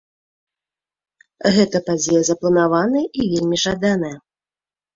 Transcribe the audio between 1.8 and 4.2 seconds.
падзея запланаваная і вельмі жаданая.